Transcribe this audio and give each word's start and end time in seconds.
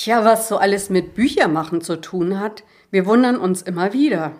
Tja, 0.00 0.24
was 0.24 0.46
so 0.46 0.58
alles 0.58 0.90
mit 0.90 1.16
Büchermachen 1.16 1.80
zu 1.80 2.00
tun 2.00 2.38
hat, 2.38 2.62
wir 2.92 3.04
wundern 3.04 3.36
uns 3.36 3.62
immer 3.62 3.92
wieder. 3.92 4.30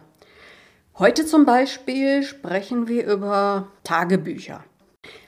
Heute 0.96 1.26
zum 1.26 1.46
Beispiel 1.46 2.22
sprechen 2.22 2.86
wir 2.86 3.04
über 3.04 3.66
Tagebücher. 3.82 4.62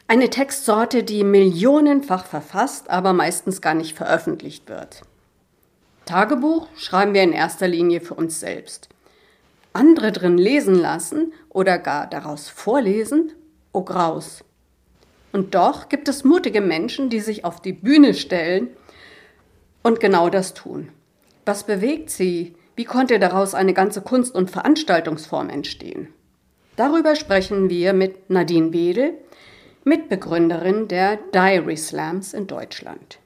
Eine 0.07 0.31
Textsorte, 0.31 1.03
die 1.03 1.25
millionenfach 1.25 2.27
verfasst, 2.27 2.91
aber 2.91 3.13
meistens 3.13 3.61
gar 3.61 3.75
nicht 3.75 3.97
veröffentlicht 3.97 4.69
wird. 4.69 5.03
Tagebuch 6.05 6.69
schreiben 6.77 7.13
wir 7.13 7.25
in 7.25 7.33
erster 7.33 7.67
Linie 7.67 8.01
für 8.01 8.15
uns 8.15 8.39
selbst. 8.39 8.89
Andere 9.73 10.13
drin 10.13 10.39
lesen 10.39 10.77
lassen 10.77 11.33
oder 11.49 11.77
gar 11.77 12.07
daraus 12.07 12.49
vorlesen? 12.49 13.33
Oh 13.73 13.83
Graus. 13.83 14.45
Und 15.33 15.57
doch 15.57 15.89
gibt 15.89 16.07
es 16.07 16.23
mutige 16.23 16.61
Menschen, 16.61 17.11
die 17.11 17.21
sich 17.21 17.45
auf 17.45 17.61
die 17.61 17.73
Bühne 17.73 18.15
stellen 18.15 18.69
und 19.83 20.01
genau 20.01 20.29
das 20.29 20.55
tun. 20.55 20.91
Was 21.45 21.65
bewegt 21.65 22.11
sie? 22.11 22.55
Wie 22.77 22.85
konnte 22.85 23.19
daraus 23.19 23.55
eine 23.55 23.75
ganze 23.75 24.03
Kunst- 24.03 24.35
und 24.35 24.51
Veranstaltungsform 24.51 25.51
entstehen? 25.51 26.09
Darüber 26.77 27.17
sprechen 27.17 27.69
wir 27.69 27.93
mit 27.93 28.31
Nadine 28.31 28.73
Wedel, 28.73 29.15
Mitbegründerin 29.85 30.89
der 30.89 31.19
Diary 31.35 31.77
Slams 31.77 32.33
in 32.33 32.47
Deutschland. 32.47 33.19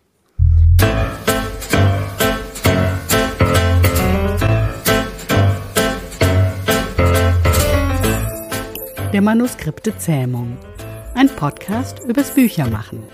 Der 9.12 9.22
Manuskripte 9.22 9.96
Zähmung. 9.96 10.56
Ein 11.14 11.28
Podcast 11.28 12.00
übers 12.08 12.32
Büchermachen. 12.32 13.04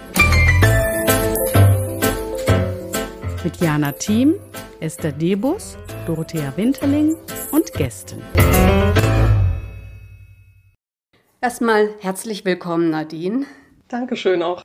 Mit 3.44 3.56
Jana 3.56 3.92
Thiem, 3.92 4.34
Esther 4.80 5.12
Debus, 5.12 5.78
Dorothea 6.06 6.52
Winterling 6.56 7.16
und 7.52 7.72
Gästen. 7.72 8.22
Erstmal 11.40 11.88
herzlich 12.00 12.44
willkommen, 12.44 12.90
Nadine. 12.90 13.46
Dankeschön 13.88 14.42
auch. 14.42 14.62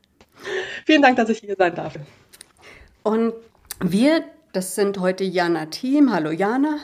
Vielen 0.86 1.02
Dank, 1.02 1.16
dass 1.16 1.30
ich 1.30 1.40
hier 1.40 1.56
sein 1.58 1.74
darf. 1.74 1.94
Und 3.04 3.34
wir, 3.80 4.26
das 4.52 4.76
sind 4.76 5.00
heute 5.00 5.24
Jana 5.24 5.68
Thiem. 5.68 6.12
Hallo 6.12 6.32
Jana. 6.32 6.80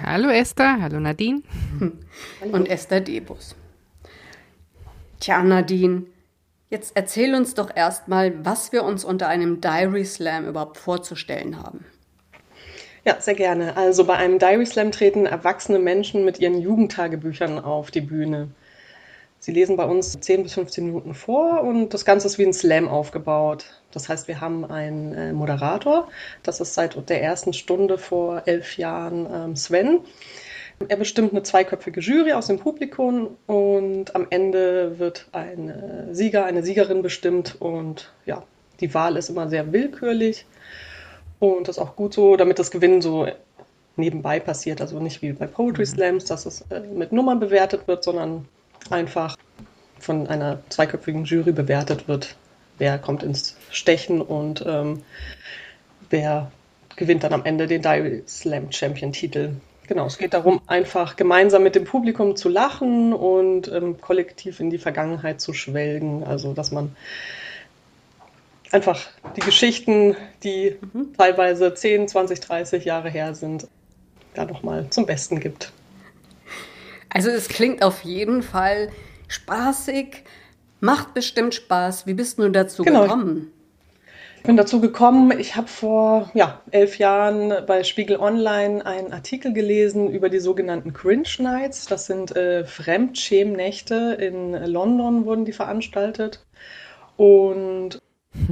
Hallo 0.00 0.28
Esther, 0.30 0.80
hallo 0.80 0.98
Nadine. 0.98 1.42
Und 2.52 2.68
Esther 2.68 3.00
Debus. 3.00 3.54
Tja, 5.20 5.42
Nadine, 5.44 6.06
Jetzt 6.74 6.96
erzähl 6.96 7.36
uns 7.36 7.54
doch 7.54 7.70
erstmal, 7.72 8.44
was 8.44 8.72
wir 8.72 8.82
uns 8.82 9.04
unter 9.04 9.28
einem 9.28 9.60
Diary 9.60 10.04
Slam 10.04 10.48
überhaupt 10.48 10.76
vorzustellen 10.76 11.62
haben. 11.62 11.86
Ja, 13.04 13.20
sehr 13.20 13.34
gerne. 13.34 13.76
Also 13.76 14.04
bei 14.04 14.14
einem 14.14 14.40
Diary 14.40 14.66
Slam 14.66 14.90
treten 14.90 15.24
erwachsene 15.24 15.78
Menschen 15.78 16.24
mit 16.24 16.40
ihren 16.40 16.60
Jugendtagebüchern 16.60 17.60
auf 17.60 17.92
die 17.92 18.00
Bühne. 18.00 18.48
Sie 19.38 19.52
lesen 19.52 19.76
bei 19.76 19.84
uns 19.84 20.18
10 20.18 20.42
bis 20.42 20.54
15 20.54 20.86
Minuten 20.86 21.14
vor 21.14 21.62
und 21.62 21.94
das 21.94 22.04
Ganze 22.04 22.26
ist 22.26 22.38
wie 22.38 22.46
ein 22.46 22.52
Slam 22.52 22.88
aufgebaut. 22.88 23.66
Das 23.92 24.08
heißt, 24.08 24.26
wir 24.26 24.40
haben 24.40 24.64
einen 24.64 25.14
äh, 25.14 25.32
Moderator, 25.32 26.08
das 26.42 26.60
ist 26.60 26.74
seit 26.74 27.08
der 27.08 27.22
ersten 27.22 27.52
Stunde 27.52 27.98
vor 27.98 28.42
elf 28.46 28.78
Jahren 28.78 29.28
ähm, 29.32 29.54
Sven. 29.54 30.00
Er 30.88 30.96
bestimmt 30.96 31.32
eine 31.32 31.42
zweiköpfige 31.42 32.00
Jury 32.00 32.32
aus 32.32 32.48
dem 32.48 32.58
Publikum 32.58 33.36
und 33.46 34.14
am 34.14 34.26
Ende 34.30 34.98
wird 34.98 35.28
ein 35.32 36.08
Sieger, 36.12 36.44
eine 36.44 36.62
Siegerin 36.62 37.02
bestimmt 37.02 37.56
und 37.60 38.12
ja, 38.26 38.42
die 38.80 38.92
Wahl 38.92 39.16
ist 39.16 39.28
immer 39.28 39.48
sehr 39.48 39.72
willkürlich 39.72 40.46
und 41.38 41.68
das 41.68 41.76
ist 41.76 41.82
auch 41.82 41.96
gut 41.96 42.14
so, 42.14 42.36
damit 42.36 42.58
das 42.58 42.70
Gewinnen 42.70 43.02
so 43.02 43.26
nebenbei 43.96 44.40
passiert, 44.40 44.80
also 44.80 44.98
nicht 44.98 45.22
wie 45.22 45.32
bei 45.32 45.46
Poetry 45.46 45.82
mhm. 45.82 45.86
Slams, 45.86 46.24
dass 46.24 46.46
es 46.46 46.62
äh, 46.70 46.80
mit 46.80 47.12
Nummern 47.12 47.40
bewertet 47.40 47.86
wird, 47.86 48.02
sondern 48.04 48.48
einfach 48.90 49.36
von 49.98 50.26
einer 50.26 50.58
zweiköpfigen 50.68 51.24
Jury 51.24 51.52
bewertet 51.52 52.08
wird, 52.08 52.36
wer 52.78 52.98
kommt 52.98 53.22
ins 53.22 53.56
Stechen 53.70 54.20
und 54.20 54.64
ähm, 54.66 55.02
wer 56.10 56.50
gewinnt 56.96 57.24
dann 57.24 57.32
am 57.32 57.44
Ende 57.44 57.66
den 57.66 57.82
Diary 57.82 58.22
Slam 58.26 58.70
Champion 58.70 59.12
Titel. 59.12 59.52
Genau, 59.86 60.06
es 60.06 60.16
geht 60.16 60.32
darum, 60.32 60.60
einfach 60.66 61.16
gemeinsam 61.16 61.62
mit 61.62 61.74
dem 61.74 61.84
Publikum 61.84 62.36
zu 62.36 62.48
lachen 62.48 63.12
und 63.12 63.68
ähm, 63.68 64.00
kollektiv 64.00 64.60
in 64.60 64.70
die 64.70 64.78
Vergangenheit 64.78 65.40
zu 65.40 65.52
schwelgen. 65.52 66.24
Also, 66.24 66.54
dass 66.54 66.70
man 66.70 66.96
einfach 68.70 69.06
die 69.36 69.40
Geschichten, 69.40 70.16
die 70.42 70.76
mhm. 70.92 71.14
teilweise 71.16 71.74
10, 71.74 72.08
20, 72.08 72.40
30 72.40 72.84
Jahre 72.84 73.10
her 73.10 73.34
sind, 73.34 73.68
da 74.32 74.46
nochmal 74.46 74.88
zum 74.88 75.04
Besten 75.04 75.38
gibt. 75.38 75.70
Also, 77.10 77.28
es 77.28 77.48
klingt 77.48 77.82
auf 77.82 78.04
jeden 78.04 78.42
Fall 78.42 78.90
spaßig, 79.28 80.24
macht 80.80 81.12
bestimmt 81.12 81.54
Spaß. 81.54 82.06
Wie 82.06 82.14
bist 82.14 82.38
du 82.38 82.48
dazu 82.48 82.84
genau. 82.84 83.02
gekommen? 83.02 83.52
Bin 84.44 84.58
dazu 84.58 84.78
gekommen, 84.78 85.32
ich 85.38 85.56
habe 85.56 85.68
vor 85.68 86.30
ja, 86.34 86.60
elf 86.70 86.98
Jahren 86.98 87.64
bei 87.66 87.82
Spiegel 87.82 88.18
Online 88.18 88.84
einen 88.84 89.10
Artikel 89.10 89.54
gelesen 89.54 90.10
über 90.10 90.28
die 90.28 90.38
sogenannten 90.38 90.92
Cringe 90.92 91.28
Nights. 91.38 91.86
Das 91.86 92.04
sind 92.04 92.36
äh, 92.36 92.64
Fremdschämnächte. 92.64 94.18
In 94.20 94.52
London 94.52 95.24
wurden 95.24 95.46
die 95.46 95.52
veranstaltet. 95.52 96.44
Und 97.16 98.02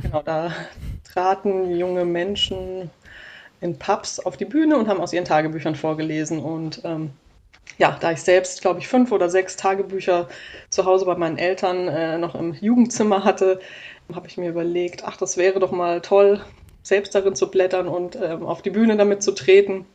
genau, 0.02 0.22
da 0.22 0.52
traten 1.12 1.76
junge 1.76 2.06
Menschen 2.06 2.90
in 3.60 3.78
Pubs 3.78 4.18
auf 4.18 4.38
die 4.38 4.46
Bühne 4.46 4.78
und 4.78 4.88
haben 4.88 5.00
aus 5.00 5.12
ihren 5.12 5.26
Tagebüchern 5.26 5.74
vorgelesen. 5.74 6.38
Und 6.38 6.80
ähm, 6.84 7.10
ja, 7.76 7.98
da 8.00 8.12
ich 8.12 8.22
selbst, 8.22 8.62
glaube 8.62 8.80
ich, 8.80 8.88
fünf 8.88 9.12
oder 9.12 9.28
sechs 9.28 9.56
Tagebücher 9.56 10.28
zu 10.70 10.86
Hause 10.86 11.04
bei 11.04 11.16
meinen 11.16 11.36
Eltern 11.36 11.86
äh, 11.88 12.16
noch 12.16 12.34
im 12.34 12.54
Jugendzimmer 12.54 13.24
hatte, 13.24 13.60
habe 14.16 14.28
ich 14.28 14.36
mir 14.36 14.50
überlegt, 14.50 15.04
ach, 15.04 15.16
das 15.16 15.36
wäre 15.36 15.60
doch 15.60 15.72
mal 15.72 16.00
toll, 16.00 16.40
selbst 16.82 17.14
darin 17.14 17.34
zu 17.34 17.50
blättern 17.50 17.88
und 17.88 18.16
ähm, 18.16 18.44
auf 18.44 18.62
die 18.62 18.70
Bühne 18.70 18.96
damit 18.96 19.22
zu 19.22 19.32
treten. 19.32 19.86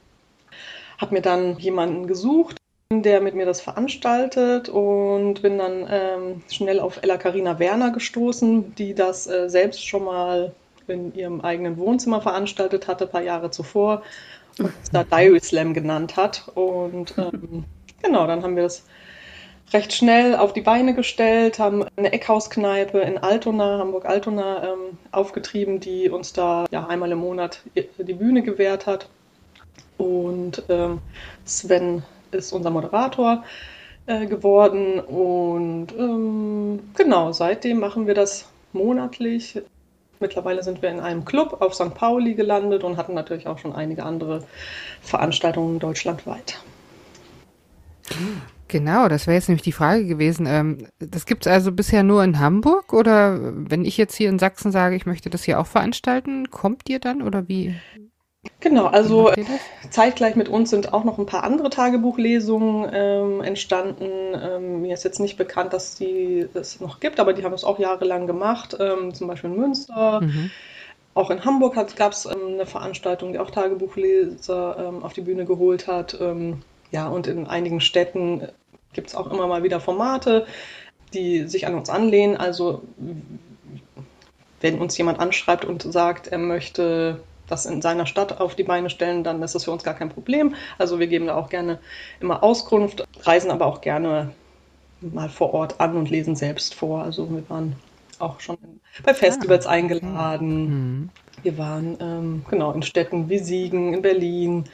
Habe 0.97 1.15
mir 1.15 1.21
dann 1.21 1.57
jemanden 1.59 2.07
gesucht, 2.07 2.57
der 2.91 3.21
mit 3.21 3.35
mir 3.35 3.45
das 3.45 3.61
veranstaltet 3.61 4.69
und 4.69 5.41
bin 5.41 5.57
dann 5.57 5.87
ähm, 5.89 6.43
schnell 6.49 6.79
auf 6.79 7.03
Ella 7.03 7.17
Karina 7.17 7.59
Werner 7.59 7.91
gestoßen, 7.91 8.75
die 8.75 8.95
das 8.95 9.27
äh, 9.27 9.49
selbst 9.49 9.85
schon 9.85 10.05
mal 10.05 10.53
in 10.87 11.13
ihrem 11.13 11.41
eigenen 11.41 11.77
Wohnzimmer 11.77 12.21
veranstaltet 12.21 12.87
hatte, 12.87 13.05
ein 13.05 13.11
paar 13.11 13.21
Jahre 13.21 13.51
zuvor 13.51 14.03
und 14.57 14.71
es 14.81 14.89
da 14.89 15.03
Diary 15.11 15.39
Slam 15.41 15.73
genannt 15.73 16.15
hat. 16.15 16.49
Und 16.55 17.13
ähm, 17.17 17.65
genau, 18.01 18.25
dann 18.25 18.41
haben 18.43 18.55
wir 18.55 18.63
das 18.63 18.83
recht 19.73 19.93
schnell 19.93 20.35
auf 20.35 20.53
die 20.53 20.61
Beine 20.61 20.93
gestellt, 20.93 21.59
haben 21.59 21.85
eine 21.97 22.13
Eckhauskneipe 22.13 22.99
in 22.99 23.17
Altona, 23.17 23.79
Hamburg-Altona, 23.79 24.63
ähm, 24.63 24.97
aufgetrieben, 25.11 25.79
die 25.79 26.09
uns 26.09 26.33
da 26.33 26.65
ja, 26.71 26.87
einmal 26.87 27.11
im 27.11 27.19
Monat 27.19 27.61
die 27.75 28.13
Bühne 28.13 28.43
gewährt 28.43 28.85
hat. 28.85 29.09
Und 29.97 30.63
ähm, 30.69 30.99
Sven 31.45 32.03
ist 32.31 32.53
unser 32.53 32.69
Moderator 32.69 33.43
äh, 34.05 34.25
geworden. 34.25 34.99
Und 34.99 35.87
ähm, 35.97 36.91
genau, 36.95 37.31
seitdem 37.33 37.79
machen 37.79 38.07
wir 38.07 38.13
das 38.13 38.45
monatlich. 38.73 39.61
Mittlerweile 40.19 40.63
sind 40.63 40.81
wir 40.81 40.89
in 40.89 40.99
einem 40.99 41.25
Club 41.25 41.61
auf 41.61 41.75
St. 41.75 41.93
Pauli 41.93 42.33
gelandet 42.33 42.83
und 42.83 42.97
hatten 42.97 43.13
natürlich 43.13 43.47
auch 43.47 43.59
schon 43.59 43.75
einige 43.75 44.03
andere 44.03 44.43
Veranstaltungen 45.01 45.79
deutschlandweit. 45.79 46.59
Genau, 48.67 49.07
das 49.07 49.27
wäre 49.27 49.35
jetzt 49.35 49.47
nämlich 49.47 49.63
die 49.63 49.71
Frage 49.71 50.05
gewesen. 50.05 50.45
Ähm, 50.45 50.87
das 50.99 51.25
gibt 51.25 51.45
es 51.45 51.51
also 51.51 51.71
bisher 51.71 52.03
nur 52.03 52.23
in 52.23 52.39
Hamburg 52.39 52.93
oder 52.93 53.39
wenn 53.41 53.85
ich 53.85 53.97
jetzt 53.97 54.15
hier 54.15 54.29
in 54.29 54.39
Sachsen 54.39 54.71
sage, 54.71 54.95
ich 54.95 55.05
möchte 55.05 55.29
das 55.29 55.43
hier 55.43 55.59
auch 55.59 55.67
veranstalten, 55.67 56.49
kommt 56.51 56.89
ihr 56.89 56.99
dann 56.99 57.21
oder 57.21 57.47
wie? 57.47 57.75
Genau, 58.59 58.85
also 58.85 59.31
zeitgleich 59.89 60.35
mit 60.35 60.49
uns 60.49 60.69
sind 60.69 60.93
auch 60.93 61.03
noch 61.03 61.17
ein 61.17 61.25
paar 61.25 61.43
andere 61.43 61.69
Tagebuchlesungen 61.69 62.89
ähm, 62.93 63.41
entstanden. 63.41 64.09
Ähm, 64.33 64.81
mir 64.81 64.93
ist 64.93 65.03
jetzt 65.03 65.19
nicht 65.19 65.37
bekannt, 65.37 65.73
dass 65.73 65.95
die 65.95 66.47
es 66.53 66.79
noch 66.79 66.99
gibt, 66.99 67.19
aber 67.19 67.33
die 67.33 67.43
haben 67.43 67.53
es 67.53 67.63
auch 67.63 67.79
jahrelang 67.79 68.25
gemacht, 68.27 68.77
ähm, 68.79 69.13
zum 69.13 69.27
Beispiel 69.27 69.49
in 69.49 69.57
Münster. 69.57 70.21
Mhm. 70.21 70.51
Auch 71.13 71.29
in 71.29 71.43
Hamburg 71.45 71.75
gab 71.95 72.11
es 72.11 72.25
ähm, 72.25 72.53
eine 72.53 72.65
Veranstaltung, 72.65 73.33
die 73.33 73.39
auch 73.39 73.51
Tagebuchleser 73.51 74.93
auf 75.01 75.13
die 75.13 75.21
Bühne 75.21 75.45
geholt 75.45 75.87
hat. 75.87 76.17
Ja, 76.91 77.07
und 77.07 77.27
in 77.27 77.47
einigen 77.47 77.81
Städten 77.81 78.47
gibt 78.93 79.09
es 79.09 79.15
auch 79.15 79.31
immer 79.31 79.47
mal 79.47 79.63
wieder 79.63 79.79
Formate, 79.79 80.45
die 81.13 81.47
sich 81.47 81.67
an 81.67 81.75
uns 81.75 81.89
anlehnen. 81.89 82.37
Also 82.37 82.83
wenn 84.61 84.79
uns 84.79 84.97
jemand 84.97 85.19
anschreibt 85.19 85.65
und 85.65 85.81
sagt, 85.83 86.27
er 86.27 86.37
möchte 86.37 87.21
das 87.47 87.65
in 87.65 87.81
seiner 87.81 88.05
Stadt 88.05 88.41
auf 88.41 88.55
die 88.55 88.63
Beine 88.63 88.89
stellen, 88.89 89.23
dann 89.23 89.41
ist 89.41 89.55
das 89.55 89.63
für 89.63 89.71
uns 89.71 89.83
gar 89.83 89.93
kein 89.93 90.09
Problem. 90.09 90.55
Also 90.77 90.99
wir 90.99 91.07
geben 91.07 91.27
da 91.27 91.35
auch 91.35 91.49
gerne 91.49 91.79
immer 92.19 92.43
Auskunft, 92.43 93.05
reisen 93.23 93.51
aber 93.51 93.65
auch 93.65 93.81
gerne 93.81 94.33
mal 95.01 95.29
vor 95.29 95.53
Ort 95.53 95.79
an 95.79 95.95
und 95.95 96.09
lesen 96.09 96.35
selbst 96.35 96.73
vor. 96.73 97.03
Also 97.03 97.29
wir 97.29 97.49
waren 97.49 97.75
auch 98.19 98.39
schon 98.39 98.57
bei 99.03 99.13
Festivals 99.13 99.65
ah, 99.67 99.71
eingeladen. 99.71 100.65
Mhm. 100.65 101.09
Wir 101.43 101.57
waren 101.57 101.97
ähm, 102.01 102.45
genau 102.49 102.71
in 102.71 102.81
Städten 102.81 103.29
wie 103.29 103.39
Siegen, 103.39 103.93
in 103.93 104.01
Berlin, 104.01 104.65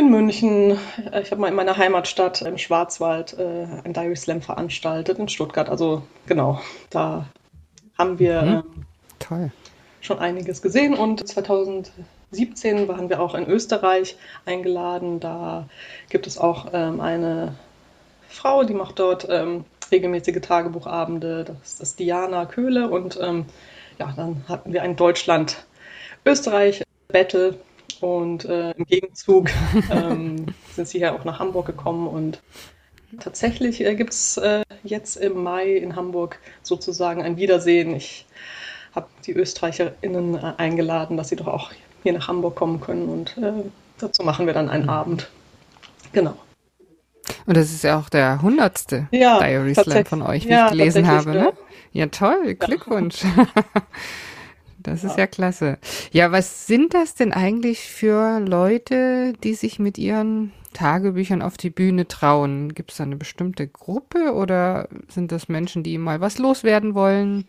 in 0.00 0.10
München. 0.10 0.78
Ich 1.22 1.30
habe 1.30 1.40
mal 1.42 1.48
in 1.48 1.54
meiner 1.54 1.76
Heimatstadt 1.76 2.40
im 2.42 2.56
Schwarzwald 2.56 3.36
äh, 3.38 3.66
ein 3.84 3.92
Diary 3.92 4.16
Slam 4.16 4.40
veranstaltet, 4.40 5.18
in 5.18 5.28
Stuttgart. 5.28 5.68
Also 5.68 6.02
genau, 6.26 6.58
da 6.88 7.26
haben 7.98 8.18
wir 8.18 8.40
mhm. 8.42 8.62
ähm, 9.30 9.52
schon 10.00 10.18
einiges 10.18 10.62
gesehen. 10.62 10.94
Und 10.94 11.28
2017 11.28 12.88
waren 12.88 13.10
wir 13.10 13.20
auch 13.20 13.34
in 13.34 13.46
Österreich 13.46 14.16
eingeladen. 14.46 15.20
Da 15.20 15.68
gibt 16.08 16.26
es 16.26 16.38
auch 16.38 16.68
ähm, 16.72 17.02
eine 17.02 17.56
Frau, 18.26 18.64
die 18.64 18.72
macht 18.72 18.98
dort 18.98 19.26
ähm, 19.28 19.66
regelmäßige 19.92 20.40
Tagebuchabende. 20.40 21.44
Das 21.44 21.78
ist 21.78 21.98
Diana 21.98 22.46
Köhle. 22.46 22.88
Und 22.88 23.18
ähm, 23.20 23.44
ja, 23.98 24.14
dann 24.16 24.46
hatten 24.48 24.72
wir 24.72 24.80
ein 24.82 24.96
Deutschland-Österreich-Battle. 24.96 27.58
Und 28.00 28.44
äh, 28.44 28.72
im 28.72 28.84
Gegenzug 28.86 29.50
ähm, 29.90 30.46
sind 30.74 30.88
sie 30.88 30.98
hier 30.98 31.14
auch 31.14 31.24
nach 31.24 31.38
Hamburg 31.38 31.66
gekommen. 31.66 32.08
Und 32.08 32.42
tatsächlich 33.18 33.84
äh, 33.84 33.94
gibt 33.94 34.12
es 34.12 34.36
äh, 34.36 34.62
jetzt 34.82 35.16
im 35.16 35.42
Mai 35.42 35.76
in 35.76 35.96
Hamburg 35.96 36.38
sozusagen 36.62 37.22
ein 37.22 37.36
Wiedersehen. 37.36 37.94
Ich 37.94 38.26
habe 38.94 39.08
die 39.26 39.32
ÖsterreicherInnen 39.32 40.34
äh, 40.34 40.52
eingeladen, 40.56 41.16
dass 41.16 41.28
sie 41.28 41.36
doch 41.36 41.48
auch 41.48 41.70
hier 42.02 42.12
nach 42.12 42.28
Hamburg 42.28 42.56
kommen 42.56 42.80
können. 42.80 43.08
Und 43.08 43.36
äh, 43.38 43.52
dazu 43.98 44.22
machen 44.22 44.46
wir 44.46 44.54
dann 44.54 44.70
einen 44.70 44.88
Abend. 44.88 45.30
Genau. 46.12 46.36
Und 47.46 47.56
das 47.56 47.70
ist 47.70 47.84
ja 47.84 47.98
auch 47.98 48.08
der 48.08 48.42
hundertste 48.42 49.08
ja, 49.12 49.38
Diary 49.38 49.74
Slam 49.74 50.04
von 50.04 50.22
euch, 50.22 50.46
wie 50.46 50.50
ja, 50.50 50.66
ich 50.66 50.72
gelesen 50.72 51.06
habe, 51.06 51.30
ne? 51.30 51.52
Ja, 51.92 52.06
toll, 52.06 52.54
Glückwunsch. 52.54 53.22
Ja. 53.22 53.46
Das 54.82 55.04
ist 55.04 55.12
ja. 55.12 55.20
ja 55.20 55.26
klasse. 55.26 55.78
Ja, 56.12 56.32
was 56.32 56.66
sind 56.66 56.94
das 56.94 57.14
denn 57.14 57.32
eigentlich 57.32 57.80
für 57.80 58.40
Leute, 58.40 59.34
die 59.44 59.54
sich 59.54 59.78
mit 59.78 59.98
ihren 59.98 60.52
Tagebüchern 60.72 61.42
auf 61.42 61.56
die 61.56 61.70
Bühne 61.70 62.08
trauen? 62.08 62.74
Gibt 62.74 62.92
es 62.92 62.98
da 62.98 63.04
eine 63.04 63.16
bestimmte 63.16 63.66
Gruppe 63.66 64.32
oder 64.34 64.88
sind 65.08 65.32
das 65.32 65.48
Menschen, 65.48 65.82
die 65.82 65.98
mal 65.98 66.20
was 66.20 66.38
loswerden 66.38 66.94
wollen? 66.94 67.44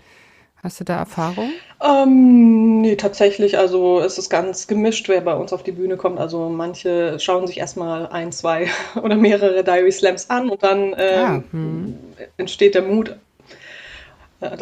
Hast 0.64 0.80
du 0.80 0.84
da 0.84 0.98
Erfahrung? 0.98 1.52
Ähm, 1.84 2.82
nee, 2.82 2.96
tatsächlich. 2.96 3.58
Also 3.58 4.00
es 4.00 4.20
ist 4.20 4.30
ganz 4.30 4.68
gemischt, 4.68 5.10
wer 5.10 5.22
bei 5.22 5.34
uns 5.34 5.54
auf 5.54 5.64
die 5.64 5.72
Bühne 5.72 5.98
kommt. 5.98 6.20
Also 6.20 6.50
manche 6.50 7.20
schauen 7.20 7.48
sich 7.48 7.58
erstmal 7.58 8.06
ein, 8.08 8.32
zwei 8.32 8.68
oder 9.02 9.16
mehrere 9.16 9.64
Diary 9.64 9.92
Slams 9.92 10.30
an 10.30 10.50
und 10.50 10.62
dann 10.62 10.94
äh, 10.94 11.16
ah, 11.18 11.44
hm. 11.52 11.98
entsteht 12.38 12.76
der 12.76 12.84
Mut, 12.84 13.18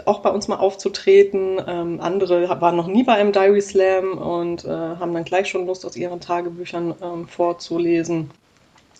auch 0.06 0.20
bei 0.20 0.30
uns 0.30 0.48
mal 0.48 0.58
aufzutreten. 0.58 1.60
Ähm, 1.66 2.02
andere 2.02 2.50
waren 2.62 2.76
noch 2.76 2.88
nie 2.88 3.04
bei 3.04 3.14
einem 3.14 3.31
Diary 3.31 3.62
Slam 3.62 4.18
und 4.18 4.66
äh, 4.66 4.70
haben 4.70 5.14
dann 5.14 5.24
gleich 5.24 5.48
schon 5.48 5.66
Lust, 5.66 5.86
aus 5.86 5.96
ihren 5.96 6.20
Tagebüchern 6.20 6.96
ähm, 7.02 7.28
vorzulesen. 7.28 8.30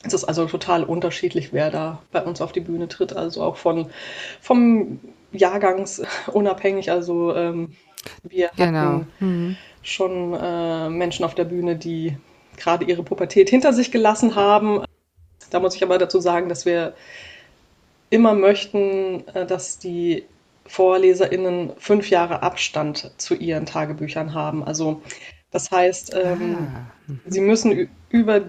Es 0.04 0.14
ist 0.14 0.24
also 0.24 0.46
total 0.46 0.84
unterschiedlich, 0.86 1.52
wer 1.52 1.70
da 1.70 2.02
bei 2.12 2.24
uns 2.24 2.42
auf 2.42 2.54
die 2.54 2.62
Bühne 2.62 2.88
tritt. 2.88 3.14
Also 3.14 3.44
auch 3.44 3.58
von, 3.58 3.90
vom 4.42 5.00
jahrgangsunabhängig. 5.31 6.90
Also 6.92 7.36
ähm, 7.36 7.75
wir 8.24 8.50
genau. 8.56 8.80
hatten 8.80 9.08
mhm. 9.20 9.58
schon 9.82 10.34
äh, 10.34 10.90
Menschen 10.90 11.25
auf 11.25 11.36
der 11.36 11.44
Bühne, 11.44 11.75
die 11.75 12.16
gerade 12.56 12.86
ihre 12.86 13.04
Pubertät 13.04 13.50
hinter 13.50 13.74
sich 13.74 13.92
gelassen 13.92 14.36
haben. 14.36 14.84
Da 15.50 15.60
muss 15.60 15.75
ich 15.75 15.84
aber 15.84 15.98
dazu 15.98 16.20
sagen, 16.20 16.48
dass 16.48 16.66
wir 16.66 16.94
immer 18.10 18.34
möchten, 18.34 19.28
äh, 19.28 19.46
dass 19.46 19.80
die 19.80 20.24
VorleserInnen 20.69 21.71
fünf 21.77 22.10
Jahre 22.10 22.44
Abstand 22.44 23.12
zu 23.18 23.36
ihren 23.36 23.66
Tagebüchern 23.66 24.33
haben. 24.33 24.63
Also 24.63 25.01
das 25.51 25.71
heißt, 25.71 26.16
ähm, 26.16 26.57
ah. 26.75 27.13
sie 27.25 27.42
müssen 27.42 27.89
über, 28.10 28.42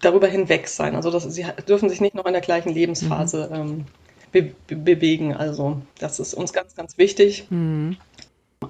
darüber 0.00 0.26
hinweg 0.26 0.68
sein. 0.68 0.96
Also 0.96 1.10
das, 1.10 1.24
sie 1.24 1.44
dürfen 1.68 1.90
sich 1.90 2.00
nicht 2.00 2.14
noch 2.14 2.24
in 2.24 2.32
der 2.32 2.40
gleichen 2.40 2.70
Lebensphase 2.70 3.48
mhm. 3.52 3.84
ähm, 4.32 4.54
be 4.68 4.74
bewegen. 4.74 5.34
Also 5.34 5.82
das 5.98 6.18
ist 6.18 6.32
uns 6.32 6.52
ganz, 6.52 6.74
ganz 6.74 6.96
wichtig. 6.96 7.46
Mhm. 7.50 7.98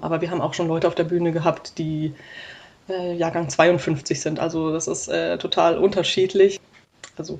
Aber 0.01 0.19
wir 0.19 0.29
haben 0.29 0.41
auch 0.41 0.53
schon 0.53 0.67
Leute 0.67 0.87
auf 0.87 0.95
der 0.95 1.05
Bühne 1.05 1.31
gehabt, 1.31 1.77
die 1.77 2.13
äh, 2.89 3.15
Jahrgang 3.15 3.47
52 3.47 4.19
sind. 4.19 4.39
Also 4.39 4.73
das 4.73 4.87
ist 4.87 5.07
äh, 5.07 5.37
total 5.37 5.77
unterschiedlich. 5.77 6.59
Also 7.17 7.39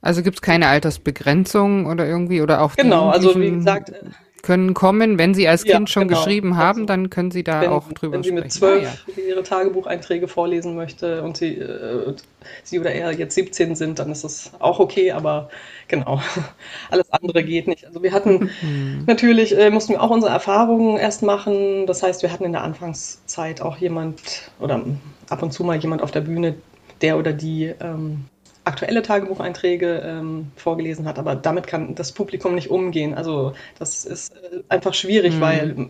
also 0.00 0.22
gibt 0.22 0.36
es 0.36 0.42
keine 0.42 0.68
Altersbegrenzung 0.68 1.86
oder 1.86 2.06
irgendwie 2.06 2.42
oder 2.42 2.60
auch 2.60 2.76
genau. 2.76 3.08
Also 3.08 3.40
wie 3.40 3.50
gesagt, 3.50 3.90
äh, 3.90 4.02
können 4.44 4.74
kommen, 4.74 5.18
wenn 5.18 5.32
Sie 5.32 5.48
als 5.48 5.64
Kind 5.64 5.88
ja, 5.88 5.92
schon 5.92 6.06
genau. 6.06 6.20
geschrieben 6.20 6.56
haben, 6.58 6.80
also, 6.80 6.86
dann 6.86 7.08
können 7.08 7.30
Sie 7.30 7.42
da 7.42 7.62
wenn, 7.62 7.70
auch 7.70 7.90
drüber 7.92 8.18
sprechen. 8.18 8.36
Wenn 8.36 8.42
Sie 8.42 8.42
mit 8.42 8.52
zwölf 8.52 9.04
ah, 9.06 9.10
ja. 9.16 9.24
Ihre 9.26 9.42
Tagebucheinträge 9.42 10.28
vorlesen 10.28 10.76
möchte 10.76 11.22
und 11.22 11.38
Sie, 11.38 11.56
äh, 11.56 12.14
Sie 12.62 12.78
oder 12.78 12.92
er 12.92 13.12
jetzt 13.12 13.34
17 13.34 13.74
sind, 13.74 13.98
dann 13.98 14.12
ist 14.12 14.22
das 14.22 14.52
auch 14.58 14.80
okay, 14.80 15.12
aber 15.12 15.48
genau, 15.88 16.20
alles 16.90 17.10
andere 17.10 17.42
geht 17.42 17.66
nicht. 17.66 17.86
Also 17.86 18.02
wir 18.02 18.12
hatten 18.12 18.50
mhm. 18.60 19.04
natürlich, 19.06 19.56
äh, 19.56 19.70
mussten 19.70 19.94
wir 19.94 20.02
auch 20.02 20.10
unsere 20.10 20.32
Erfahrungen 20.32 20.98
erst 20.98 21.22
machen. 21.22 21.86
Das 21.86 22.02
heißt, 22.02 22.22
wir 22.22 22.30
hatten 22.30 22.44
in 22.44 22.52
der 22.52 22.64
Anfangszeit 22.64 23.62
auch 23.62 23.78
jemand 23.78 24.20
oder 24.60 24.84
ab 25.30 25.42
und 25.42 25.52
zu 25.52 25.64
mal 25.64 25.78
jemand 25.78 26.02
auf 26.02 26.10
der 26.10 26.20
Bühne, 26.20 26.54
der 27.00 27.18
oder 27.18 27.32
die 27.32 27.72
ähm, 27.80 28.26
aktuelle 28.64 29.02
Tagebucheinträge 29.02 30.02
ähm, 30.04 30.52
vorgelesen 30.56 31.06
hat, 31.06 31.18
aber 31.18 31.36
damit 31.36 31.66
kann 31.66 31.94
das 31.94 32.12
Publikum 32.12 32.54
nicht 32.54 32.70
umgehen. 32.70 33.14
Also 33.14 33.52
das 33.78 34.04
ist 34.04 34.34
äh, 34.34 34.62
einfach 34.68 34.94
schwierig, 34.94 35.36
mhm. 35.36 35.40
weil 35.40 35.88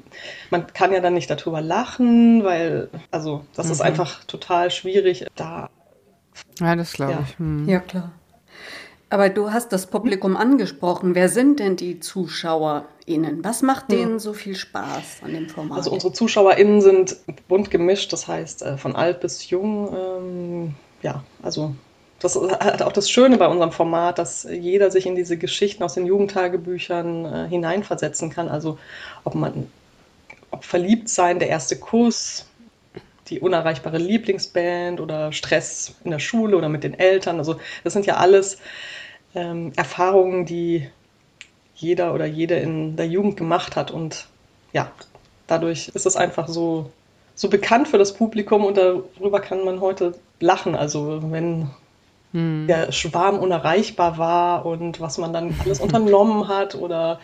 man 0.51 0.67
kann 0.73 0.93
ja 0.93 1.01
dann 1.01 1.15
nicht 1.15 1.31
darüber 1.31 1.61
lachen, 1.61 2.45
weil, 2.45 2.89
also 3.11 3.45
das 3.55 3.67
mhm. 3.67 3.73
ist 3.73 3.81
einfach 3.81 4.25
total 4.25 4.71
schwierig, 4.71 5.27
da. 5.37 5.71
Ja, 6.61 6.75
das 6.77 6.93
glaube 6.93 7.13
ja. 7.13 7.25
ich. 7.29 7.39
Mhm. 7.39 7.69
Ja, 7.69 7.81
klar. 7.81 8.13
Aber 9.11 9.29
du 9.29 9.53
hast 9.53 9.73
das 9.73 9.87
Publikum 9.87 10.37
angesprochen. 10.37 11.15
Wer 11.15 11.29
sind 11.29 11.61
denn 11.61 11.77
die 11.77 12.01
ZuschauerInnen? 12.01 13.45
Was 13.45 13.63
macht 13.63 13.89
hm. 13.89 13.97
denen 13.97 14.19
so 14.19 14.33
viel 14.33 14.57
Spaß 14.57 15.21
an 15.23 15.33
dem 15.33 15.49
Format? 15.49 15.79
Also 15.79 15.93
unsere 15.93 16.13
ZuschauerInnen 16.13 16.81
sind 16.81 17.19
bunt 17.47 17.71
gemischt, 17.71 18.13
das 18.13 18.27
heißt 18.27 18.63
äh, 18.63 18.77
von 18.77 18.97
alt 18.97 19.21
bis 19.21 19.49
jung. 19.51 19.95
Ähm, 19.95 20.75
ja, 21.03 21.23
also 21.43 21.77
das 22.25 22.37
hat 22.37 22.81
auch 22.81 22.93
das 22.93 23.11
Schöne 23.11 23.37
bei 23.37 23.47
unserem 23.47 23.71
Format, 23.71 24.19
dass 24.19 24.45
jeder 24.45 24.91
sich 24.91 25.05
in 25.05 25.15
diese 25.15 25.37
Geschichten 25.37 25.83
aus 25.83 25.95
den 25.95 26.07
Jugendtagebüchern 26.07 27.25
äh, 27.27 27.49
hineinversetzen 27.49 28.31
kann. 28.31 28.49
Also 28.49 28.79
ob 29.25 29.35
man, 29.35 29.71
ob 30.51 30.65
verliebt 30.65 31.11
sein, 31.11 31.39
der 31.39 31.49
erste 31.49 31.77
Kuss, 31.77 32.47
die 33.29 33.41
unerreichbare 33.41 33.99
Lieblingsband 33.99 35.01
oder 35.01 35.33
Stress 35.33 35.95
in 36.05 36.13
der 36.13 36.19
Schule 36.19 36.57
oder 36.57 36.71
mit 36.71 36.83
den 36.83 36.99
Eltern. 36.99 37.39
Also 37.39 37.57
das 37.85 37.93
sind 37.93 38.07
ja 38.07 38.17
alles 38.17 38.59
ähm, 39.35 39.73
Erfahrungen, 39.77 40.47
die 40.47 40.89
jeder 41.75 42.15
oder 42.15 42.25
jede 42.25 42.55
in 42.55 42.97
der 42.97 43.07
Jugend 43.07 43.37
gemacht 43.37 43.77
hat. 43.77 43.91
Und 43.91 44.29
ja, 44.73 44.91
dadurch 45.47 45.89
ist 45.89 46.07
es 46.07 46.17
einfach 46.17 46.49
so, 46.49 46.91
so 47.35 47.51
bekannt 47.51 47.89
für 47.89 47.99
das 47.99 48.15
Publikum 48.15 48.65
und 48.65 48.79
darüber 48.79 49.41
kann 49.41 49.63
man 49.65 49.83
heute 49.83 50.15
lachen. 50.41 50.75
Also 50.75 51.21
wenn 51.31 51.69
hm. 52.35 52.67
der 52.67 52.91
Schwarm 52.91 53.39
unerreichbar 53.39 54.19
war 54.19 54.67
und 54.67 55.01
was 55.01 55.19
man 55.19 55.33
dann 55.33 55.55
alles 55.61 55.79
unternommen 55.79 56.49
hat 56.49 56.75
oder 56.75 57.21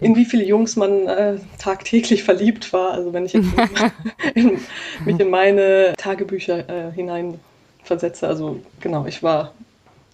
in 0.00 0.16
wie 0.16 0.24
viele 0.24 0.44
Jungs 0.44 0.76
man 0.76 1.06
äh, 1.06 1.36
tagtäglich 1.58 2.24
verliebt 2.24 2.72
war. 2.72 2.92
Also 2.92 3.12
wenn 3.12 3.26
ich 3.26 3.34
in, 3.34 3.52
in, 4.34 4.58
mich 5.04 5.20
in 5.20 5.28
meine 5.28 5.92
Tagebücher 5.98 6.68
äh, 6.70 6.90
hineinversetze, 6.90 8.26
also 8.26 8.62
genau, 8.80 9.04
ich 9.04 9.22
war, 9.22 9.52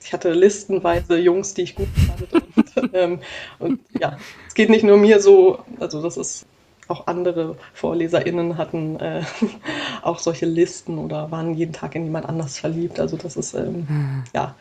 ich 0.02 0.12
hatte 0.12 0.32
listenweise 0.32 1.18
Jungs, 1.18 1.54
die 1.54 1.62
ich 1.62 1.76
gut 1.76 1.88
fand. 1.94 2.44
Und, 2.76 2.90
ähm, 2.94 3.20
und 3.60 3.80
ja, 4.00 4.18
es 4.48 4.54
geht 4.54 4.70
nicht 4.70 4.82
nur 4.82 4.96
mir 4.96 5.20
so, 5.20 5.60
also 5.78 6.02
das 6.02 6.16
ist 6.16 6.46
auch 6.88 7.06
andere 7.06 7.56
VorleserInnen 7.74 8.58
hatten 8.58 8.98
äh, 9.00 9.22
auch 10.02 10.18
solche 10.18 10.46
Listen 10.46 10.98
oder 10.98 11.30
waren 11.30 11.54
jeden 11.54 11.72
Tag 11.72 11.94
in 11.94 12.04
jemand 12.04 12.28
anders 12.28 12.58
verliebt. 12.58 13.00
Also 13.00 13.16
das 13.16 13.36
ist 13.36 13.54
ähm, 13.54 13.88
hm. 13.88 14.24
ja 14.34 14.54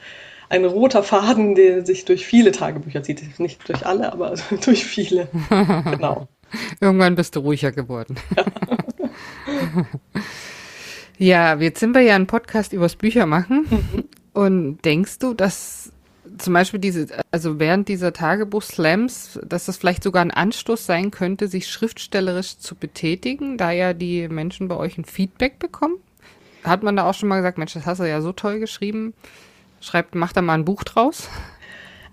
ein 0.50 0.66
roter 0.66 1.04
Faden, 1.04 1.56
der 1.56 1.86
sich 1.86 2.06
durch 2.06 2.26
viele 2.26 2.52
Tagebücher 2.52 3.04
zieht. 3.04 3.40
Nicht 3.40 3.68
durch 3.68 3.86
alle, 3.86 4.12
aber 4.12 4.36
durch 4.66 4.86
viele. 4.86 5.28
Genau. 5.86 6.28
Irgendwann 6.80 7.16
bist 7.16 7.36
du 7.36 7.40
ruhiger 7.40 7.72
geworden. 7.72 8.16
Ja. 11.18 11.56
ja, 11.56 11.60
jetzt 11.60 11.80
sind 11.80 11.96
wir 11.96 12.02
ja 12.02 12.16
ein 12.16 12.28
Podcast 12.28 12.72
übers 12.72 12.96
Bücher 12.96 13.26
machen. 13.26 13.66
Mhm. 13.70 14.04
Und 14.34 14.82
denkst 14.86 15.20
du, 15.20 15.34
dass 15.34 15.85
zum 16.38 16.54
Beispiel 16.54 16.80
diese, 16.80 17.08
also 17.32 17.60
während 17.60 17.88
dieser 17.88 18.14
Tagebuch-Slams, 18.14 19.40
dass 19.46 19.66
das 19.66 19.78
vielleicht 19.78 20.04
sogar 20.04 20.22
ein 20.22 20.32
Anstoß 20.32 20.86
sein 20.86 21.12
könnte, 21.12 21.48
sich 21.48 21.68
schriftstellerisch 21.68 22.58
zu 22.58 22.76
betätigen, 22.76 23.58
da 23.58 23.72
ja 23.72 23.94
die 23.94 24.28
Menschen 24.28 24.68
bei 24.68 24.76
euch 24.76 24.98
ein 24.98 25.06
Feedback 25.06 25.60
bekommen? 25.60 25.96
Hat 26.64 26.84
man 26.84 26.96
da 26.96 27.10
auch 27.10 27.14
schon 27.14 27.30
mal 27.30 27.38
gesagt, 27.38 27.58
Mensch, 27.58 27.74
das 27.74 27.86
hast 27.86 28.00
du 28.00 28.10
ja 28.10 28.22
so 28.22 28.32
toll 28.32 28.60
geschrieben, 28.60 29.14
schreibt, 29.82 30.16
mach 30.16 30.34
da 30.34 30.42
mal 30.42 30.56
ein 30.56 30.66
Buch 30.66 30.84
draus? 30.84 31.30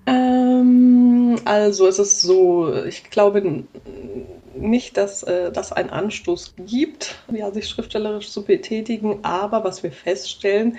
Ähm, 0.06 1.36
also 1.44 1.86
es 1.86 1.98
ist 1.98 2.22
so, 2.22 2.74
ich 2.84 3.10
glaube 3.10 3.64
nicht, 4.54 4.96
dass 4.96 5.22
äh, 5.22 5.52
das 5.52 5.72
einen 5.72 5.90
Anstoß 5.90 6.54
gibt, 6.66 7.16
ja, 7.32 7.50
sich 7.52 7.68
schriftstellerisch 7.68 8.30
zu 8.30 8.44
betätigen, 8.44 9.20
aber 9.22 9.64
was 9.64 9.82
wir 9.82 9.92
feststellen, 9.92 10.78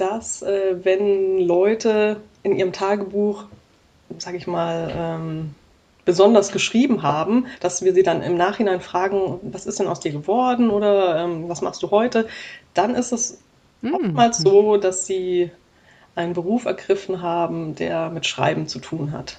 dass 0.00 0.42
äh, 0.42 0.76
wenn 0.82 1.40
Leute 1.40 2.20
in 2.42 2.56
ihrem 2.56 2.72
Tagebuch, 2.72 3.44
sage 4.18 4.36
ich 4.36 4.46
mal, 4.46 4.92
ähm, 4.96 5.54
besonders 6.04 6.52
geschrieben 6.52 7.02
haben, 7.02 7.46
dass 7.60 7.84
wir 7.84 7.92
sie 7.92 8.02
dann 8.02 8.22
im 8.22 8.36
Nachhinein 8.36 8.80
fragen, 8.80 9.40
was 9.42 9.66
ist 9.66 9.78
denn 9.78 9.86
aus 9.86 10.00
dir 10.00 10.12
geworden 10.12 10.70
oder 10.70 11.22
ähm, 11.22 11.50
was 11.50 11.60
machst 11.60 11.82
du 11.82 11.90
heute, 11.90 12.26
dann 12.72 12.94
ist 12.94 13.12
es 13.12 13.42
mhm. 13.82 13.94
oftmals 13.94 14.38
so, 14.38 14.78
dass 14.78 15.04
sie 15.04 15.50
einen 16.14 16.32
Beruf 16.32 16.64
ergriffen 16.64 17.20
haben, 17.20 17.74
der 17.74 18.08
mit 18.08 18.26
Schreiben 18.26 18.66
zu 18.66 18.78
tun 18.78 19.12
hat 19.12 19.38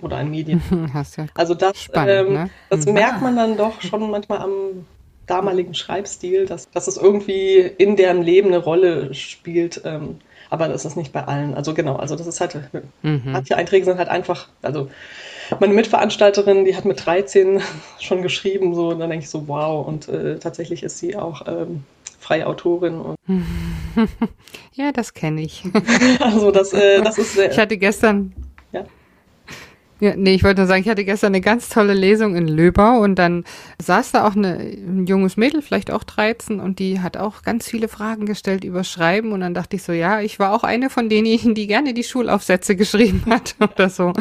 oder 0.00 0.16
ein 0.16 0.30
Medien. 0.30 0.62
Ja 0.94 1.26
also 1.34 1.54
das, 1.54 1.82
spannend, 1.82 2.28
ähm, 2.28 2.32
ne? 2.32 2.50
das 2.70 2.86
mhm. 2.86 2.94
merkt 2.94 3.20
man 3.20 3.36
dann 3.36 3.56
doch 3.56 3.82
schon 3.82 4.10
manchmal 4.10 4.38
am 4.38 4.86
damaligen 5.30 5.74
Schreibstil, 5.74 6.46
dass, 6.46 6.70
dass 6.70 6.88
es 6.88 6.96
irgendwie 6.96 7.58
in 7.58 7.96
deren 7.96 8.22
Leben 8.22 8.48
eine 8.48 8.58
Rolle 8.58 9.14
spielt. 9.14 9.82
Ähm, 9.84 10.18
aber 10.50 10.68
das 10.68 10.84
ist 10.84 10.96
nicht 10.96 11.12
bei 11.12 11.24
allen. 11.24 11.54
Also 11.54 11.74
genau, 11.74 11.96
also 11.96 12.16
das 12.16 12.26
ist 12.26 12.40
halt, 12.40 12.58
mhm. 13.02 13.22
manche 13.24 13.56
Einträge 13.56 13.84
sind 13.84 13.98
halt 13.98 14.08
einfach, 14.08 14.48
also 14.62 14.90
meine 15.60 15.74
Mitveranstalterin, 15.74 16.64
die 16.64 16.76
hat 16.76 16.84
mit 16.84 17.04
13 17.04 17.62
schon 18.00 18.22
geschrieben, 18.22 18.74
so, 18.74 18.88
und 18.88 18.98
dann 18.98 19.10
denke 19.10 19.24
ich 19.24 19.30
so, 19.30 19.48
wow, 19.48 19.86
und 19.86 20.08
äh, 20.08 20.38
tatsächlich 20.38 20.82
ist 20.82 20.98
sie 20.98 21.16
auch 21.16 21.46
ähm, 21.46 21.84
freie 22.18 22.46
Autorin. 22.46 23.16
ja, 24.72 24.92
das 24.92 25.14
kenne 25.14 25.42
ich. 25.42 25.64
also 26.20 26.50
das, 26.50 26.72
äh, 26.72 27.00
das 27.02 27.18
ist 27.18 27.34
sehr. 27.34 27.50
Ich 27.50 27.58
hatte 27.58 27.76
gestern. 27.76 28.32
Ja. 30.00 30.14
Nee, 30.16 30.34
ich 30.34 30.44
wollte 30.44 30.62
nur 30.62 30.66
sagen, 30.66 30.82
ich 30.82 30.88
hatte 30.88 31.04
gestern 31.04 31.28
eine 31.28 31.42
ganz 31.42 31.68
tolle 31.68 31.92
Lesung 31.92 32.34
in 32.34 32.48
Löbau 32.48 33.00
und 33.00 33.16
dann 33.16 33.44
saß 33.80 34.12
da 34.12 34.26
auch 34.26 34.34
eine, 34.34 34.56
ein 34.56 35.06
junges 35.06 35.36
Mädel, 35.36 35.60
vielleicht 35.60 35.90
auch 35.90 36.04
13, 36.04 36.58
und 36.58 36.78
die 36.78 37.00
hat 37.00 37.16
auch 37.18 37.42
ganz 37.42 37.68
viele 37.68 37.88
Fragen 37.88 38.24
gestellt 38.24 38.64
über 38.64 38.82
Schreiben 38.82 39.32
und 39.32 39.40
dann 39.40 39.54
dachte 39.54 39.76
ich 39.76 39.82
so, 39.82 39.92
ja, 39.92 40.20
ich 40.20 40.38
war 40.38 40.54
auch 40.54 40.64
eine 40.64 40.88
von 40.88 41.08
denjenigen, 41.08 41.54
die 41.54 41.66
gerne 41.66 41.92
die 41.92 42.04
Schulaufsätze 42.04 42.76
geschrieben 42.80 43.24
hat 43.28 43.54
oder 43.60 43.90
so. 43.90 44.12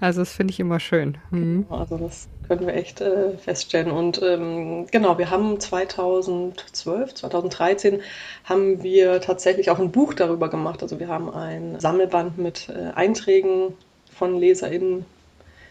Also 0.00 0.20
das 0.20 0.32
finde 0.32 0.52
ich 0.52 0.60
immer 0.60 0.78
schön. 0.78 1.18
Mhm. 1.30 1.66
Also 1.68 1.98
das 1.98 2.28
können 2.46 2.66
wir 2.66 2.74
echt 2.74 3.00
äh, 3.00 3.36
feststellen. 3.36 3.90
Und 3.90 4.22
ähm, 4.22 4.86
genau, 4.90 5.18
wir 5.18 5.30
haben 5.30 5.58
2012, 5.58 7.14
2013 7.14 8.00
haben 8.44 8.82
wir 8.82 9.20
tatsächlich 9.20 9.70
auch 9.70 9.80
ein 9.80 9.90
Buch 9.90 10.14
darüber 10.14 10.48
gemacht. 10.48 10.82
Also 10.82 11.00
wir 11.00 11.08
haben 11.08 11.28
ein 11.30 11.80
Sammelband 11.80 12.38
mit 12.38 12.68
äh, 12.68 12.92
Einträgen 12.94 13.74
von 14.18 14.38
LeserInnen 14.38 15.04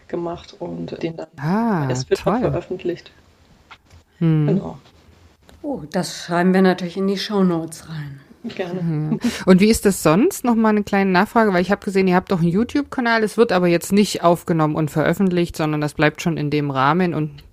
gemacht 0.07 0.55
und 0.59 1.01
den 1.03 1.17
dann 1.17 1.27
ah, 1.37 1.87
erst 1.89 2.07
veröffentlicht. 2.17 3.11
Hm. 4.19 4.47
Genau. 4.47 4.77
Oh, 5.61 5.81
das 5.91 6.25
schreiben 6.25 6.53
wir 6.53 6.61
natürlich 6.61 6.97
in 6.97 7.07
die 7.07 7.17
Show 7.17 7.43
Notes 7.43 7.89
rein. 7.89 8.21
Gerne. 8.43 8.81
Mhm. 8.81 9.19
Und 9.45 9.59
wie 9.59 9.67
ist 9.67 9.85
das 9.85 10.03
sonst? 10.03 10.45
Nochmal 10.45 10.69
eine 10.69 10.83
kleine 10.83 11.11
Nachfrage, 11.11 11.51
weil 11.51 11.61
ich 11.61 11.71
habe 11.71 11.83
gesehen, 11.83 12.07
ihr 12.07 12.15
habt 12.15 12.31
doch 12.31 12.39
einen 12.39 12.47
YouTube-Kanal. 12.47 13.23
Es 13.23 13.35
wird 13.35 13.51
aber 13.51 13.67
jetzt 13.67 13.91
nicht 13.91 14.23
aufgenommen 14.23 14.75
und 14.75 14.89
veröffentlicht, 14.89 15.57
sondern 15.57 15.81
das 15.81 15.95
bleibt 15.95 16.21
schon 16.21 16.37
in 16.37 16.49
dem 16.49 16.71
Rahmen 16.71 17.13
und 17.13 17.43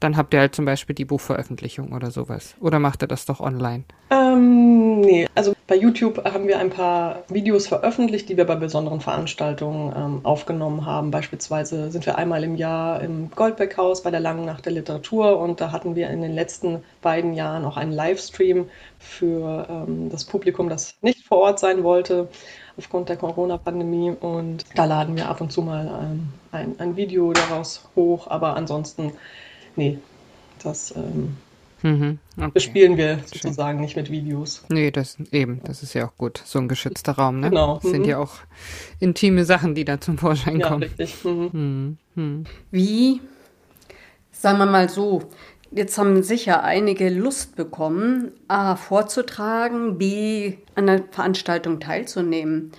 dann 0.00 0.16
habt 0.16 0.34
ihr 0.34 0.40
halt 0.40 0.54
zum 0.54 0.64
Beispiel 0.64 0.94
die 0.94 1.04
Buchveröffentlichung 1.04 1.92
oder 1.92 2.10
sowas. 2.10 2.54
Oder 2.60 2.78
macht 2.78 3.02
ihr 3.02 3.08
das 3.08 3.26
doch 3.26 3.40
online? 3.40 3.84
Ähm, 4.10 5.00
nee, 5.00 5.28
also 5.34 5.54
bei 5.66 5.76
YouTube 5.76 6.24
haben 6.24 6.48
wir 6.48 6.58
ein 6.58 6.70
paar 6.70 7.22
Videos 7.28 7.68
veröffentlicht, 7.68 8.28
die 8.28 8.36
wir 8.36 8.44
bei 8.44 8.56
besonderen 8.56 9.00
Veranstaltungen 9.00 9.92
ähm, 9.96 10.20
aufgenommen 10.24 10.86
haben. 10.86 11.10
Beispielsweise 11.10 11.90
sind 11.92 12.06
wir 12.06 12.18
einmal 12.18 12.42
im 12.42 12.56
Jahr 12.56 13.02
im 13.02 13.30
Goldbeck-Haus 13.30 14.02
bei 14.02 14.10
der 14.10 14.20
Langen 14.20 14.46
Nacht 14.46 14.64
der 14.64 14.72
Literatur 14.72 15.38
und 15.38 15.60
da 15.60 15.70
hatten 15.70 15.94
wir 15.94 16.10
in 16.10 16.22
den 16.22 16.34
letzten 16.34 16.82
beiden 17.02 17.34
Jahren 17.34 17.64
auch 17.64 17.76
einen 17.76 17.92
Livestream 17.92 18.68
für 18.98 19.66
ähm, 19.68 20.08
das 20.10 20.24
Publikum, 20.24 20.68
das 20.68 20.94
nicht 21.02 21.24
vor 21.26 21.38
Ort 21.38 21.60
sein 21.60 21.84
wollte 21.84 22.28
aufgrund 22.76 23.08
der 23.08 23.16
Corona-Pandemie. 23.16 24.12
Und 24.18 24.64
da 24.74 24.86
laden 24.86 25.16
wir 25.16 25.28
ab 25.28 25.40
und 25.40 25.52
zu 25.52 25.62
mal 25.62 25.86
ähm, 26.02 26.28
ein, 26.50 26.74
ein 26.78 26.96
Video 26.96 27.32
daraus 27.32 27.88
hoch, 27.94 28.26
aber 28.28 28.56
ansonsten 28.56 29.12
nee, 29.80 29.98
das 30.62 30.94
ähm, 30.94 31.36
mhm, 31.82 32.18
okay. 32.36 32.50
bespielen 32.52 32.96
wir 32.98 33.20
sozusagen 33.24 33.78
Schön. 33.78 33.82
nicht 33.82 33.96
mit 33.96 34.10
Videos. 34.10 34.62
Nee, 34.68 34.90
das 34.90 35.16
eben, 35.32 35.60
das 35.64 35.82
ist 35.82 35.94
ja 35.94 36.06
auch 36.06 36.16
gut. 36.16 36.42
So 36.44 36.58
ein 36.58 36.68
geschützter 36.68 37.12
Raum, 37.12 37.40
ne? 37.40 37.48
Genau. 37.48 37.76
Das 37.76 37.84
mhm. 37.84 37.90
sind 37.90 38.06
ja 38.06 38.18
auch 38.18 38.34
intime 38.98 39.44
Sachen, 39.44 39.74
die 39.74 39.86
da 39.86 40.00
zum 40.00 40.18
Vorschein 40.18 40.60
ja, 40.60 40.68
kommen. 40.68 40.82
Richtig. 40.82 41.24
Mhm. 41.24 41.50
mhm. 41.52 41.96
Mhm. 42.14 42.44
Wie, 42.70 43.20
sagen 44.32 44.58
wir 44.58 44.66
mal 44.66 44.88
so, 44.88 45.22
Jetzt 45.72 45.98
haben 45.98 46.24
sicher 46.24 46.64
einige 46.64 47.08
Lust 47.10 47.54
bekommen, 47.54 48.32
A 48.48 48.74
vorzutragen, 48.74 49.98
B 49.98 50.54
an 50.74 50.86
der 50.88 51.04
Veranstaltung 51.12 51.78
teilzunehmen. 51.78 52.72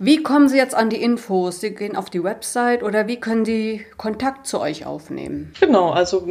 Wie 0.00 0.22
kommen 0.22 0.48
Sie 0.48 0.56
jetzt 0.56 0.76
an 0.76 0.90
die 0.90 1.02
Infos? 1.02 1.60
Sie 1.60 1.74
gehen 1.74 1.96
auf 1.96 2.08
die 2.08 2.22
Website 2.22 2.84
oder 2.84 3.08
wie 3.08 3.16
können 3.16 3.44
Sie 3.44 3.84
Kontakt 3.96 4.46
zu 4.46 4.60
euch 4.60 4.86
aufnehmen? 4.86 5.52
Genau, 5.58 5.90
also 5.90 6.24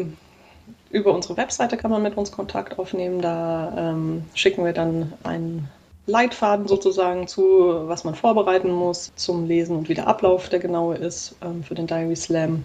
über 0.89 1.13
unsere 1.13 1.35
Webseite 1.35 1.75
kann 1.75 1.91
man 1.91 2.01
mit 2.01 2.15
uns 2.15 2.31
Kontakt 2.31 2.79
aufnehmen. 2.79 3.21
Da 3.21 3.73
ähm, 3.77 4.23
schicken 4.33 4.63
wir 4.63 4.71
dann 4.71 5.11
einen 5.23 5.67
Leitfaden 6.05 6.69
sozusagen 6.69 7.27
zu, 7.27 7.41
was 7.89 8.05
man 8.05 8.15
vorbereiten 8.15 8.71
muss 8.71 9.11
zum 9.17 9.45
Lesen 9.45 9.75
und 9.75 9.89
wie 9.89 9.95
der 9.95 10.07
Ablauf 10.07 10.47
der 10.47 10.59
genaue 10.59 10.95
ist 10.95 11.35
ähm, 11.43 11.61
für 11.61 11.75
den 11.75 11.87
Diary 11.87 12.15
Slam. 12.15 12.63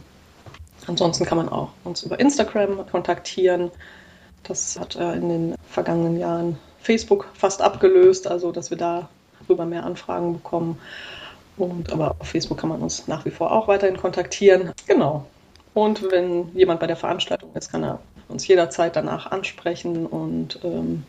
Ansonsten 0.86 1.24
kann 1.24 1.38
man 1.38 1.48
auch 1.48 1.70
uns 1.82 2.04
über 2.04 2.20
Instagram 2.20 2.86
kontaktieren. 2.88 3.72
Das 4.44 4.78
hat 4.78 4.94
äh, 4.94 5.14
in 5.14 5.28
den 5.28 5.54
vergangenen 5.68 6.18
Jahren 6.18 6.58
Facebook 6.80 7.28
fast 7.34 7.60
abgelöst, 7.60 8.28
also 8.28 8.52
dass 8.52 8.70
wir 8.70 8.78
da 8.78 9.08
darüber 9.52 9.66
mehr 9.66 9.84
Anfragen 9.84 10.32
bekommen. 10.32 10.78
Und, 11.56 11.92
aber 11.92 12.16
auf 12.18 12.28
Facebook 12.28 12.58
kann 12.58 12.70
man 12.70 12.80
uns 12.80 13.06
nach 13.08 13.24
wie 13.24 13.30
vor 13.30 13.52
auch 13.52 13.68
weiterhin 13.68 13.96
kontaktieren. 13.96 14.72
Genau. 14.86 15.26
Und 15.74 16.10
wenn 16.10 16.54
jemand 16.54 16.80
bei 16.80 16.86
der 16.86 16.96
Veranstaltung 16.96 17.50
ist, 17.54 17.70
kann 17.70 17.82
er 17.82 18.00
uns 18.28 18.46
jederzeit 18.46 18.96
danach 18.96 19.30
ansprechen 19.30 20.06
und 20.06 20.58
ähm, 20.64 21.04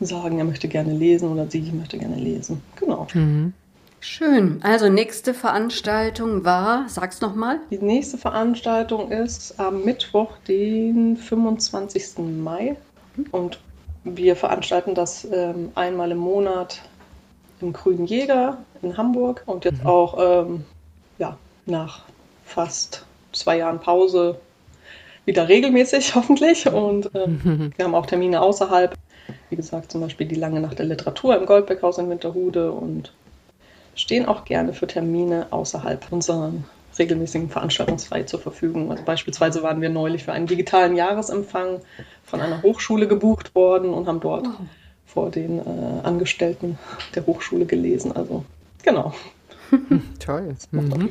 sagen, 0.00 0.38
er 0.38 0.44
möchte 0.44 0.68
gerne 0.68 0.92
lesen 0.92 1.30
oder 1.30 1.50
sie 1.50 1.60
möchte 1.72 1.98
gerne 1.98 2.16
lesen. 2.16 2.62
Genau. 2.76 3.06
Mhm. 3.12 3.52
Schön. 4.00 4.60
Also 4.62 4.88
nächste 4.88 5.34
Veranstaltung 5.34 6.44
war, 6.44 6.84
sag's 6.88 7.20
nochmal. 7.20 7.58
Die 7.70 7.78
nächste 7.78 8.16
Veranstaltung 8.16 9.10
ist 9.10 9.58
am 9.58 9.84
Mittwoch, 9.84 10.38
den 10.46 11.16
25. 11.16 12.18
Mai. 12.18 12.76
Und 13.32 13.58
wir 14.04 14.36
veranstalten 14.36 14.94
das 14.94 15.26
ähm, 15.30 15.72
einmal 15.74 16.12
im 16.12 16.18
Monat 16.18 16.82
im 17.60 17.72
Grünen 17.72 18.06
Jäger 18.06 18.58
in 18.82 18.96
Hamburg 18.96 19.42
und 19.46 19.64
jetzt 19.64 19.82
mhm. 19.82 19.88
auch 19.88 20.16
ähm, 20.18 20.64
ja, 21.18 21.36
nach 21.66 22.04
fast 22.44 23.04
zwei 23.32 23.58
Jahren 23.58 23.80
Pause 23.80 24.38
wieder 25.24 25.48
regelmäßig 25.48 26.14
hoffentlich. 26.14 26.66
Und 26.68 27.10
ähm, 27.14 27.40
mhm. 27.42 27.72
wir 27.76 27.84
haben 27.84 27.94
auch 27.94 28.06
Termine 28.06 28.40
außerhalb. 28.40 28.96
Wie 29.50 29.56
gesagt, 29.56 29.92
zum 29.92 30.00
Beispiel 30.00 30.26
die 30.26 30.36
Lange 30.36 30.60
Nacht 30.60 30.78
der 30.78 30.86
Literatur 30.86 31.36
im 31.36 31.44
Goldbeckhaus 31.44 31.98
in 31.98 32.08
Winterhude 32.08 32.72
und 32.72 33.12
stehen 33.94 34.26
auch 34.26 34.44
gerne 34.44 34.72
für 34.72 34.86
Termine 34.86 35.48
außerhalb 35.50 36.06
unserer 36.10 36.52
regelmäßigen 36.98 37.50
Veranstaltungsreihe 37.50 38.26
zur 38.26 38.40
Verfügung. 38.40 38.90
Also 38.90 39.04
beispielsweise 39.04 39.62
waren 39.62 39.80
wir 39.80 39.90
neulich 39.90 40.24
für 40.24 40.32
einen 40.32 40.46
digitalen 40.46 40.96
Jahresempfang 40.96 41.80
von 42.24 42.40
einer 42.40 42.62
Hochschule 42.62 43.06
gebucht 43.06 43.54
worden 43.54 43.92
und 43.92 44.06
haben 44.06 44.20
dort 44.20 44.46
oh 44.46 44.64
vor 45.08 45.30
den 45.30 45.58
äh, 45.58 45.62
Angestellten 46.02 46.78
der 47.14 47.26
Hochschule 47.26 47.66
gelesen. 47.66 48.12
Also 48.12 48.44
genau. 48.82 49.14
Toll. 50.18 50.54
Mhm. 50.70 51.10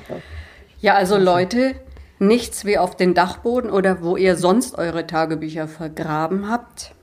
Ja, 0.80 0.94
also 0.94 1.18
Leute, 1.18 1.76
nichts 2.20 2.64
wie 2.66 2.78
auf 2.78 2.96
den 2.96 3.14
Dachboden 3.14 3.70
oder 3.70 4.04
wo 4.04 4.16
ihr 4.16 4.36
sonst 4.36 4.78
eure 4.78 5.08
Tagebücher 5.08 5.68
vergraben 5.68 6.50
habt. 6.50 6.94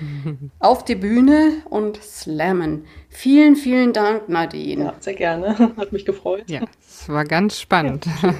Auf 0.60 0.84
die 0.84 0.94
Bühne 0.94 1.62
und 1.68 2.02
slammen. 2.02 2.86
Vielen, 3.10 3.54
vielen 3.54 3.92
Dank, 3.92 4.30
Nadine. 4.30 4.84
Ja, 4.84 4.94
sehr 4.98 5.14
gerne. 5.14 5.58
Hat 5.76 5.92
mich 5.92 6.06
gefreut. 6.06 6.44
Ja, 6.48 6.62
es 6.80 7.06
war 7.08 7.24
ganz 7.24 7.60
spannend. 7.60 8.06
Ja. 8.22 8.34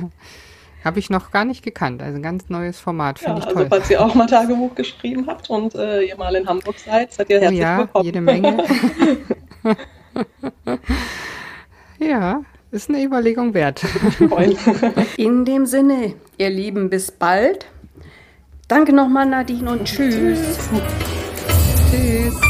Habe 0.84 0.98
ich 0.98 1.10
noch 1.10 1.30
gar 1.30 1.44
nicht 1.44 1.62
gekannt. 1.62 2.02
Also 2.02 2.16
ein 2.16 2.22
ganz 2.22 2.48
neues 2.48 2.80
Format, 2.80 3.18
finde 3.18 3.32
ja, 3.32 3.38
ich 3.38 3.44
also 3.46 3.54
toll. 3.54 3.64
Also 3.64 3.76
falls 3.76 3.90
ihr 3.90 4.00
auch 4.04 4.14
mal 4.14 4.26
Tagebuch 4.26 4.74
geschrieben 4.74 5.26
habt 5.26 5.50
und 5.50 5.74
äh, 5.74 6.02
ihr 6.02 6.16
mal 6.16 6.34
in 6.34 6.48
Hamburg 6.48 6.78
seid, 6.78 7.12
seid 7.12 7.28
ihr 7.30 7.38
oh 7.38 7.42
herzlich 7.42 7.60
ja, 7.60 7.78
willkommen. 7.78 8.04
jede 8.04 8.20
Menge. 8.20 8.64
ja, 11.98 12.40
ist 12.70 12.88
eine 12.88 13.02
Überlegung 13.02 13.52
wert. 13.52 13.82
In 15.16 15.44
dem 15.44 15.66
Sinne, 15.66 16.14
ihr 16.38 16.50
Lieben, 16.50 16.88
bis 16.88 17.10
bald. 17.10 17.66
Danke 18.68 18.92
nochmal, 18.92 19.26
Nadine, 19.26 19.72
und 19.72 19.84
tschüss. 19.84 20.14
Tschüss. 20.14 20.70
tschüss. 21.90 22.49